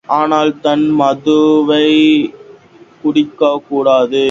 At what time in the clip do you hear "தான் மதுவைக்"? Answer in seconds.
0.61-2.33